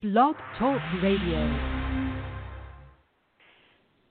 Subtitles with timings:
[0.00, 1.40] Blog Talk Radio.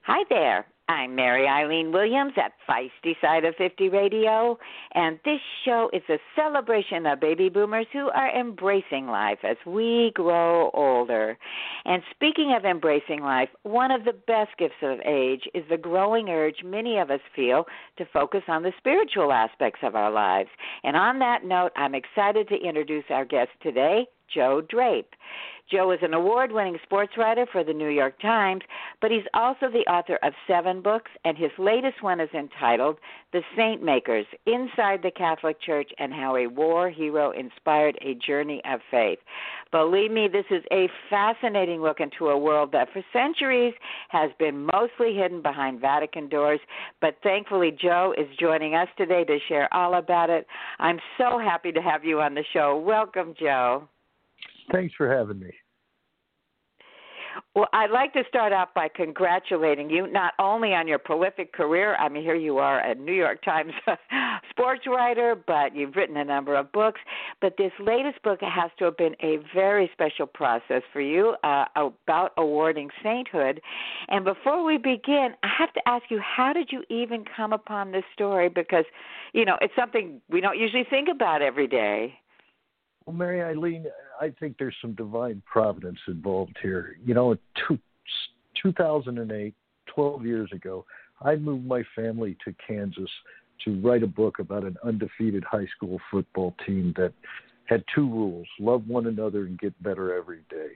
[0.02, 0.66] Hi there.
[0.90, 4.58] I'm Mary Eileen Williams at Feisty Side of 50 Radio,
[4.96, 10.12] and this show is a celebration of baby boomers who are embracing life as we
[10.14, 11.38] grow older.
[11.86, 16.28] And speaking of embracing life, one of the best gifts of age is the growing
[16.28, 17.64] urge many of us feel
[17.98, 20.50] to focus on the spiritual aspects of our lives.
[20.84, 25.14] And on that note, I'm excited to introduce our guest today, Joe Drape.
[25.70, 28.62] Joe is an award winning sports writer for the New York Times,
[29.02, 32.98] but he's also the author of seven books, and his latest one is entitled
[33.34, 38.62] The Saint Makers Inside the Catholic Church and How a War Hero Inspired a Journey
[38.64, 39.20] of Faith.
[39.70, 43.74] Believe me, this is a fascinating look into a world that for centuries
[44.08, 46.62] has been mostly hidden behind Vatican doors,
[47.02, 50.48] but thankfully, Joe is joining us today to share all about it.
[50.80, 52.78] I'm so happy to have you on the show.
[52.78, 53.90] Welcome, Joe.
[54.72, 55.52] Thanks for having me.
[57.56, 61.96] Well, I'd like to start off by congratulating you not only on your prolific career.
[61.96, 63.74] I mean, here you are, a New York Times
[64.50, 67.02] sports writer, but you've written a number of books.
[67.42, 71.66] But this latest book has to have been a very special process for you uh,
[71.76, 73.62] about awarding sainthood.
[74.08, 77.92] And before we begin, I have to ask you, how did you even come upon
[77.92, 78.50] this story?
[78.50, 78.86] Because,
[79.34, 82.20] you know, it's something we don't usually think about every day.
[83.08, 83.86] Well, Mary Eileen,
[84.20, 86.98] I think there's some divine providence involved here.
[87.06, 87.80] You know, two,
[88.62, 89.56] 2008,
[89.88, 90.86] 12 years ago,
[91.22, 93.10] I moved my family to Kansas
[93.64, 97.14] to write a book about an undefeated high school football team that
[97.66, 100.72] had two rules love one another and get better every day.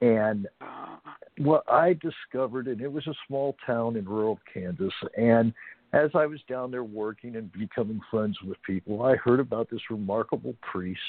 [0.00, 1.00] And ah.
[1.38, 5.54] what I discovered, and it was a small town in rural Kansas, and
[5.92, 9.80] as I was down there working and becoming friends with people, I heard about this
[9.90, 11.00] remarkable priest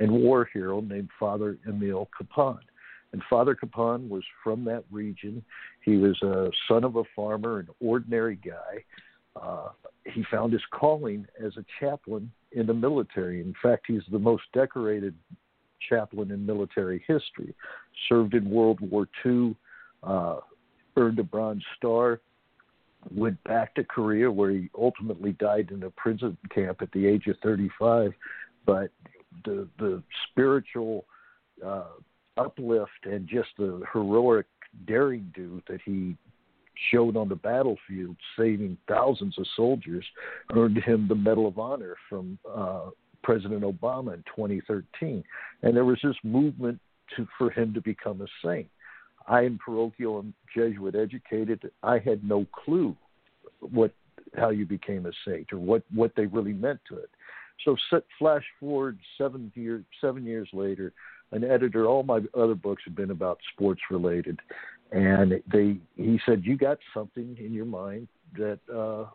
[0.00, 2.58] and war hero named Father Emil Kapaun.
[3.12, 5.44] And Father Kapaun was from that region.
[5.84, 8.84] He was a son of a farmer, an ordinary guy.
[9.40, 9.68] Uh,
[10.04, 13.40] he found his calling as a chaplain in the military.
[13.40, 15.14] In fact, he's the most decorated
[15.88, 17.54] chaplain in military history.
[18.08, 19.54] Served in World War II,
[20.02, 20.38] uh,
[20.96, 22.20] earned a Bronze Star,
[23.12, 27.26] went back to Korea, where he ultimately died in a prison camp at the age
[27.26, 28.12] of 35.
[28.66, 28.90] But
[29.44, 31.04] the the spiritual
[31.64, 31.84] uh,
[32.36, 34.46] uplift and just the heroic
[34.86, 36.16] daring do that he
[36.90, 40.04] showed on the battlefield, saving thousands of soldiers,
[40.54, 42.90] earned him the Medal of Honor from uh,
[43.22, 45.22] President Obama in 2013.
[45.62, 46.80] And there was this movement
[47.16, 48.68] to, for him to become a saint.
[49.26, 51.70] I am parochial and Jesuit educated.
[51.82, 52.96] I had no clue
[53.60, 53.92] what
[54.36, 57.10] how you became a saint or what what they really meant to it.
[57.64, 60.92] So set, flash forward seven years seven years later,
[61.32, 61.86] an editor.
[61.86, 64.40] All my other books have been about sports related,
[64.92, 69.06] and they he said you got something in your mind that uh,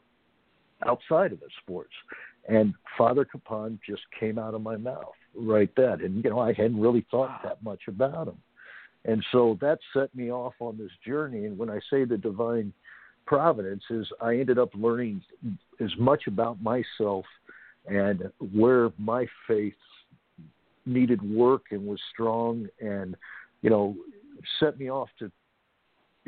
[0.87, 1.93] outside of the sports,
[2.47, 6.53] and Father Kapaun just came out of my mouth right then, and you know I
[6.53, 8.37] hadn't really thought that much about him.
[9.05, 11.45] And so that set me off on this journey.
[11.45, 12.73] And when I say the divine
[13.25, 15.21] providence, is I ended up learning
[15.79, 17.25] as much about myself
[17.87, 19.73] and where my faith
[20.85, 23.15] needed work and was strong and,
[23.61, 23.95] you know,
[24.59, 25.31] set me off to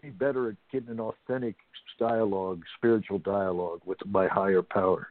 [0.01, 1.55] be better at getting an authentic
[1.99, 5.09] dialogue, spiritual dialogue with my higher power.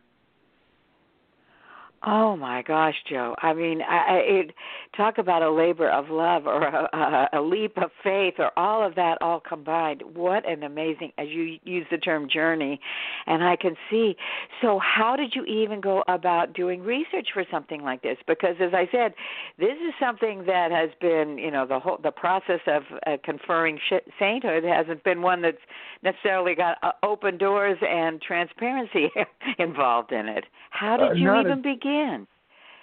[2.06, 3.34] Oh my gosh, Joe!
[3.42, 4.54] I mean, I, it,
[4.96, 8.86] talk about a labor of love or a, a, a leap of faith or all
[8.86, 10.02] of that all combined.
[10.14, 12.80] What an amazing, as you use the term journey,
[13.26, 14.16] and I can see.
[14.62, 18.16] So, how did you even go about doing research for something like this?
[18.26, 19.12] Because, as I said,
[19.58, 23.78] this is something that has been, you know, the whole the process of uh, conferring
[23.90, 25.58] sh- sainthood hasn't been one that's
[26.02, 29.10] necessarily got uh, open doors and transparency
[29.58, 30.44] involved in it.
[30.70, 31.89] How did uh, you even a- begin?
[31.90, 32.26] In?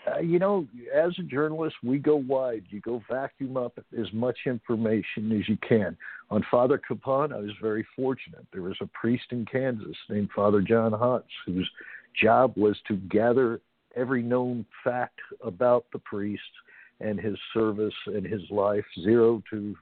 [0.07, 2.63] Uh, you know, as a journalist, we go wide.
[2.69, 5.97] You go vacuum up as much information as you can.
[6.29, 8.45] On Father Kapaun, I was very fortunate.
[8.53, 11.69] There was a priest in Kansas named Father John Hotze, whose
[12.21, 13.59] job was to gather
[13.95, 16.43] every known fact about the priest
[16.99, 19.75] and his service and his life, zero to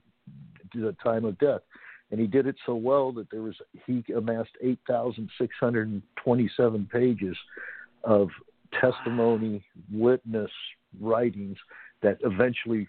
[0.74, 1.62] the time of death.
[2.12, 3.56] And he did it so well that there was
[3.86, 7.36] he amassed 8,627 pages
[8.04, 8.30] of
[8.82, 10.52] testimony, witness
[11.00, 11.58] writings
[12.02, 12.88] that eventually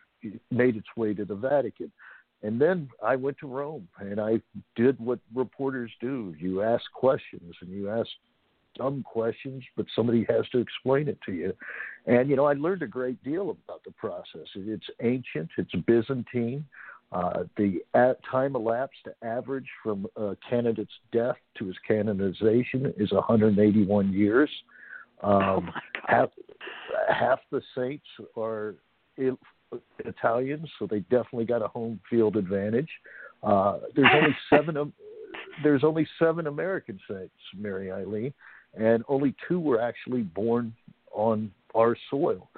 [0.50, 1.90] made its way to the Vatican.
[2.42, 4.40] And then I went to Rome and I
[4.74, 6.34] did what reporters do.
[6.38, 8.08] You ask questions and you ask
[8.76, 11.52] dumb questions, but somebody has to explain it to you.
[12.06, 14.46] And you know, I learned a great deal about the process.
[14.54, 15.48] It's ancient.
[15.56, 16.64] It's Byzantine.
[17.12, 17.80] Uh, the
[18.30, 24.50] time elapsed to average from a candidate's death to his canonization is 181 years.
[25.22, 26.28] Um, oh half,
[27.08, 28.04] half the saints
[28.36, 28.74] are
[29.98, 32.88] Italians, so they definitely got a home field advantage.
[33.42, 34.92] Uh, there's only seven.
[35.62, 38.32] there's only seven American saints, Mary Eileen,
[38.78, 40.72] and only two were actually born
[41.12, 42.48] on our soil.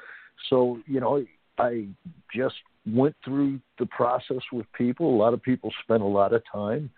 [0.50, 1.24] So you know,
[1.58, 1.86] I
[2.34, 2.56] just
[2.86, 5.14] went through the process with people.
[5.14, 6.90] A lot of people spent a lot of time.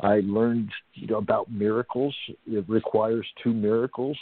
[0.00, 2.14] I learned you know, about miracles.
[2.46, 4.18] It requires two miracles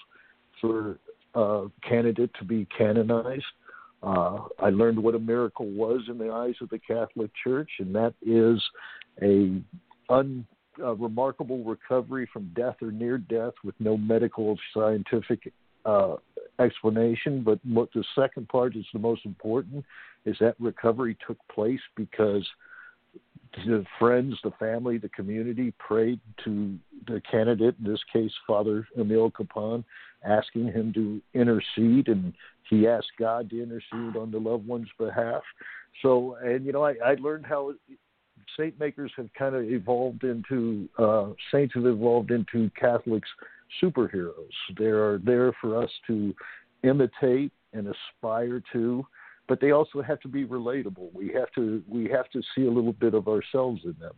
[0.64, 0.98] for
[1.34, 3.44] a candidate to be canonized.
[4.02, 7.94] Uh, I learned what a miracle was in the eyes of the Catholic Church, and
[7.94, 8.62] that is
[9.22, 9.62] a
[10.12, 10.46] un,
[10.78, 15.52] remarkable recovery from death or near death with no medical scientific
[15.84, 16.16] uh,
[16.58, 17.42] explanation.
[17.42, 19.84] But what the second part is the most important
[20.24, 22.46] is that recovery took place because
[23.66, 29.30] the friends, the family, the community prayed to the candidate, in this case, Father Emil
[29.30, 29.84] Kapaun,
[30.24, 32.32] asking him to intercede, and
[32.68, 35.42] he asked God to intercede on the loved one's behalf.
[36.02, 37.74] So, and you know, I, I learned how
[38.56, 43.28] saint makers have kind of evolved into uh, saints have evolved into Catholics
[43.82, 44.32] superheroes.
[44.78, 46.34] They are there for us to
[46.82, 49.06] imitate and aspire to
[49.48, 51.12] but they also have to be relatable.
[51.12, 54.14] We have to we have to see a little bit of ourselves in them.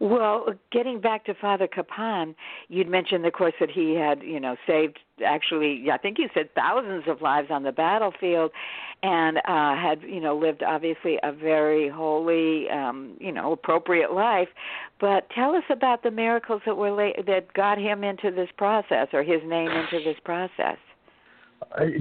[0.00, 2.34] Well, getting back to Father Kapaun,
[2.68, 6.48] you'd mentioned, of course, that he had, you know, saved actually, I think you said
[6.54, 8.50] thousands of lives on the battlefield,
[9.02, 14.48] and uh, had, you know, lived obviously a very holy, um, you know, appropriate life.
[14.98, 19.08] But tell us about the miracles that were la- that got him into this process,
[19.12, 20.78] or his name into this process.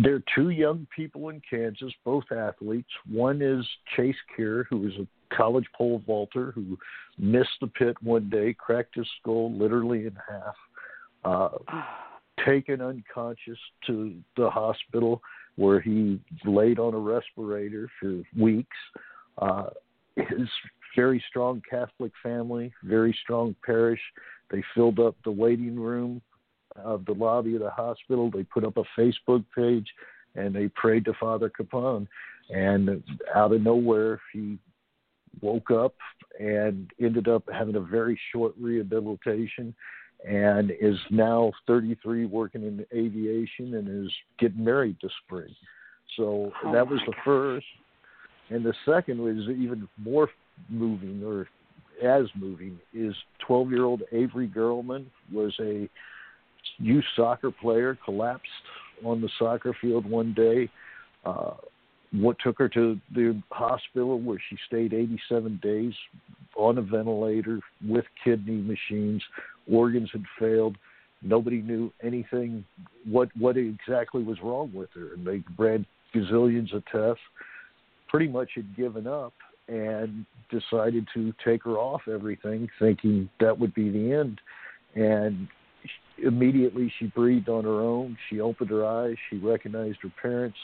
[0.03, 2.89] There are two young people in Kansas, both athletes.
[3.09, 3.65] One is
[3.95, 6.77] Chase Kear, who is a college pole vaulter who
[7.17, 10.56] missed the pit one day, cracked his skull literally in half,
[11.25, 11.83] uh,
[12.45, 15.21] taken unconscious to the hospital
[15.56, 18.77] where he laid on a respirator for weeks.
[19.39, 19.69] Uh,
[20.15, 20.47] his
[20.95, 24.00] very strong Catholic family, very strong parish.
[24.50, 26.21] They filled up the waiting room
[26.80, 28.30] of the lobby of the hospital.
[28.31, 29.88] They put up a Facebook page
[30.36, 32.08] and they prayed to Father Kapaun.
[32.50, 33.04] And
[33.36, 34.58] out of nowhere, he
[35.42, 35.94] woke up
[36.40, 39.76] and ended up having a very short rehabilitation
[40.28, 45.54] and is now 33 working in aviation and is getting married this spring.
[46.18, 47.66] So oh that was the first.
[48.50, 50.30] And the second was even more
[50.70, 51.48] moving or
[52.04, 53.14] as moving is
[53.46, 55.90] 12 year old Avery Gerleman was a
[56.77, 58.47] youth soccer player collapsed
[59.03, 60.69] on the soccer field one day.
[61.25, 61.53] Uh,
[62.11, 65.94] what took her to the hospital where she stayed 87 days
[66.57, 69.21] on a ventilator with kidney machines.
[69.71, 70.75] Organs had failed.
[71.21, 72.65] Nobody knew anything
[73.06, 75.85] what what exactly was wrong with her, and they ran
[76.15, 77.21] gazillions of tests.
[78.07, 79.33] Pretty much had given up
[79.67, 84.41] and decided to take her off everything, thinking that would be the end.
[84.95, 85.47] And
[86.24, 88.18] immediately she breathed on her own.
[88.30, 89.16] She opened her eyes.
[89.30, 90.57] She recognized her parents.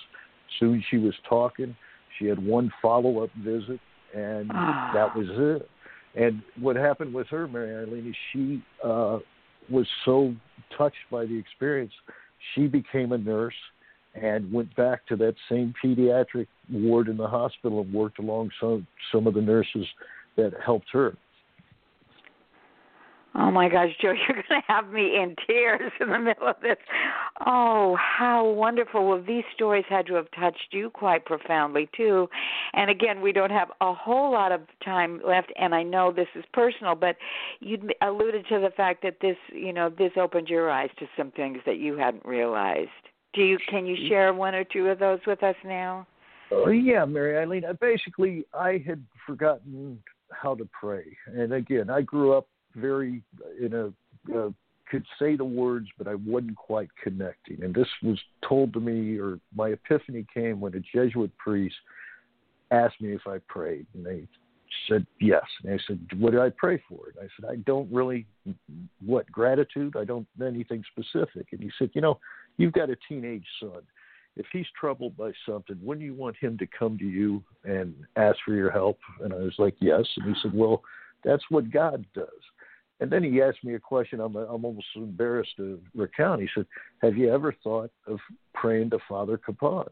[0.60, 1.76] Soon she was talking.
[2.20, 3.80] She had one follow up visit,
[4.14, 4.92] and Ah.
[4.94, 5.70] that was it.
[6.16, 9.20] And what happened with her, Mary Eileen, is she uh,
[9.70, 10.34] was so
[10.78, 11.92] touched by the experience,
[12.54, 13.56] she became a nurse
[14.14, 18.88] and went back to that same pediatric ward in the hospital and worked along some
[19.12, 19.86] some of the nurses
[20.38, 21.16] that helped her.
[23.38, 26.56] Oh my gosh, Joe, you're going to have me in tears in the middle of
[26.62, 26.78] this.
[27.46, 29.08] Oh, how wonderful.
[29.08, 32.30] Well, these stories had to have touched you quite profoundly, too.
[32.74, 36.28] And again, we don't have a whole lot of time left, and I know this
[36.36, 37.18] is personal, but
[37.60, 41.32] you alluded to the fact that this, you know, this opened your eyes to some
[41.32, 42.90] things that you hadn't realized.
[43.34, 46.08] Do you can you share one or two of those with us now?
[46.52, 47.66] Oh, yeah, Mary Eileen.
[47.66, 50.02] Uh, basically, I had forgotten
[50.32, 53.22] how to pray, and again, I grew up very
[53.60, 54.50] in a uh,
[54.90, 57.64] could say the words, but I wasn't quite connecting.
[57.64, 61.76] And this was told to me, or my epiphany came when a Jesuit priest
[62.72, 64.28] asked me if I prayed, and they
[64.88, 65.44] said yes.
[65.64, 68.26] And I said, "What did I pray for?" And I said, "I don't really
[69.04, 69.96] what gratitude.
[69.96, 72.20] I don't anything specific." And he said, "You know,
[72.58, 73.82] you've got a teenage son."
[74.38, 78.38] If he's troubled by something, wouldn't you want him to come to you and ask
[78.44, 79.00] for your help?
[79.22, 80.06] And I was like, yes.
[80.18, 80.84] And he said, well,
[81.24, 82.28] that's what God does
[83.00, 86.42] And then he asked me a question I'm, I'm almost embarrassed to recount.
[86.42, 86.66] He said,
[87.02, 88.20] Have you ever thought of
[88.54, 89.90] praying to Father Kapaun?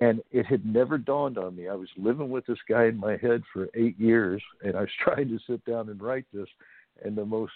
[0.00, 1.68] And it had never dawned on me.
[1.68, 4.90] I was living with this guy in my head for eight years, and I was
[5.02, 6.48] trying to sit down and write this,
[7.02, 7.52] and the most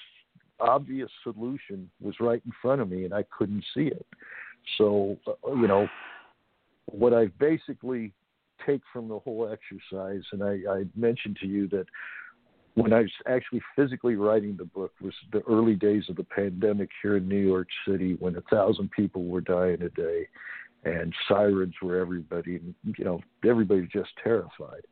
[0.58, 4.06] obvious solution was right in front of me, and I couldn't see it.
[4.78, 5.86] So, uh, you know,
[6.86, 8.12] what I basically
[8.66, 11.86] take from the whole exercise, and I, I mentioned to you that
[12.74, 16.90] when I was actually physically writing the book was the early days of the pandemic
[17.02, 20.28] here in New York City when a thousand people were dying a day
[20.84, 24.82] and sirens were everybody and you know everybody was just terrified.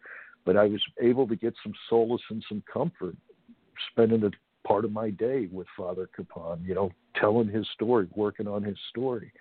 [0.44, 3.16] But I was able to get some solace and some comfort
[3.90, 4.30] spending a
[4.66, 8.76] part of my day with Father Kapaun you know telling his story working on his
[8.90, 9.32] story.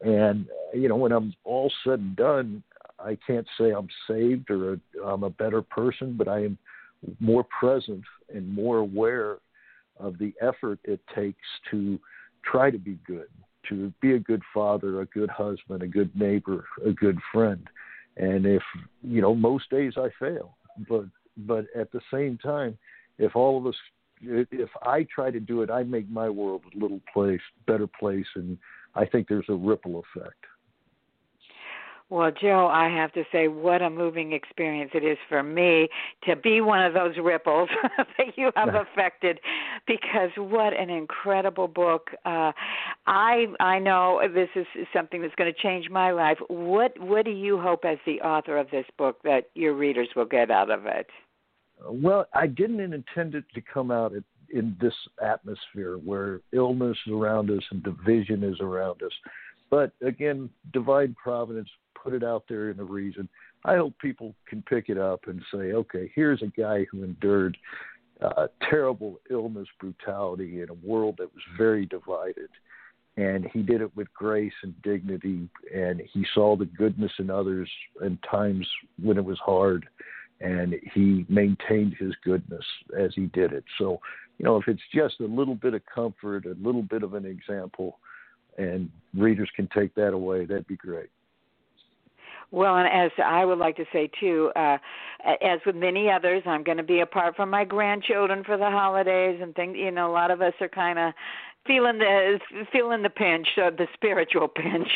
[0.00, 2.62] And you know when I'm all said and done
[2.98, 6.58] I can't say I'm saved or I'm a better person but I am
[7.20, 8.02] more present
[8.34, 9.38] and more aware
[9.98, 11.98] of the effort it takes to
[12.44, 13.28] try to be good,
[13.68, 17.68] to be a good father, a good husband, a good neighbor, a good friend.
[18.16, 18.62] And if
[19.02, 20.56] you know, most days I fail,
[20.88, 21.04] but
[21.36, 22.78] but at the same time,
[23.18, 23.74] if all of us,
[24.20, 28.26] if I try to do it, I make my world a little place, better place,
[28.36, 28.56] and
[28.94, 30.44] I think there's a ripple effect.
[32.14, 35.88] Well, Joe, I have to say, what a moving experience it is for me
[36.28, 37.68] to be one of those ripples
[37.98, 39.40] that you have affected,
[39.88, 42.10] because what an incredible book.
[42.24, 42.52] Uh,
[43.08, 46.38] I I know this is something that's going to change my life.
[46.46, 50.24] What what do you hope, as the author of this book, that your readers will
[50.24, 51.08] get out of it?
[51.84, 54.12] Well, I didn't intend it to come out
[54.50, 59.12] in this atmosphere where illness is around us and division is around us.
[59.68, 61.68] But again, divine providence
[62.04, 63.28] put it out there in a reason.
[63.64, 67.56] I hope people can pick it up and say, okay, here's a guy who endured
[68.22, 72.50] uh, terrible illness, brutality in a world that was very divided.
[73.16, 77.70] And he did it with grace and dignity, and he saw the goodness in others
[78.02, 78.68] in times
[79.00, 79.86] when it was hard,
[80.40, 82.64] and he maintained his goodness
[82.98, 83.64] as he did it.
[83.78, 84.00] So,
[84.38, 87.24] you know, if it's just a little bit of comfort, a little bit of an
[87.24, 87.98] example,
[88.58, 91.10] and readers can take that away, that'd be great.
[92.54, 94.78] Well, and as I would like to say too, uh,
[95.42, 99.40] as with many others, I'm going to be apart from my grandchildren for the holidays
[99.42, 99.76] and things.
[99.76, 101.14] You know, a lot of us are kind of
[101.66, 102.38] feeling the
[102.70, 104.86] feeling the pinch, uh, the spiritual pinch,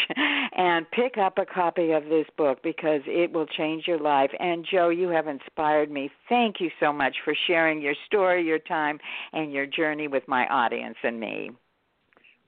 [0.56, 4.30] and pick up a copy of this book because it will change your life.
[4.38, 6.12] And Joe, you have inspired me.
[6.28, 9.00] Thank you so much for sharing your story, your time,
[9.32, 11.50] and your journey with my audience and me.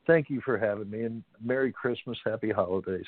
[0.06, 3.06] Thank you for having me, and Merry Christmas, Happy Holidays.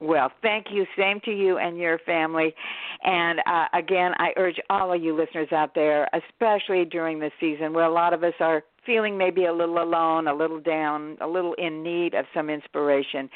[0.00, 0.86] Well, thank you.
[0.96, 2.54] Same to you and your family.
[3.02, 7.72] And uh, again, I urge all of you listeners out there, especially during this season
[7.72, 11.26] where a lot of us are feeling maybe a little alone, a little down, a
[11.26, 13.28] little in need of some inspiration,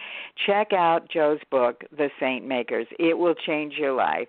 [0.47, 2.87] check out Joe's book, The Saint Makers.
[2.99, 4.29] It will change your life.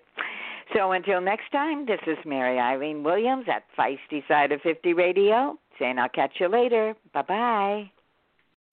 [0.76, 5.58] So until next time, this is Mary Eileen Williams at Feisty Side of 50 Radio
[5.80, 6.96] saying I'll catch you later.
[7.14, 8.03] Bye bye.